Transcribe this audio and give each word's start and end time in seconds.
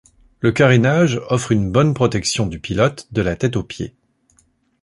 Le 0.39 0.51
carénage 0.51 1.21
offre 1.29 1.51
une 1.51 1.71
bonne 1.71 1.93
protection 1.93 2.47
du 2.47 2.59
pilote, 2.59 3.07
de 3.11 3.21
la 3.21 3.35
tête 3.35 3.55
aux 3.55 3.61
pieds. 3.61 3.93